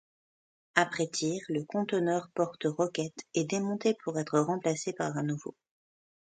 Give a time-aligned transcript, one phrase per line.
[0.73, 5.53] Après tir, le conteneur porte roquette est démonté pour être remplacé par un nouveau.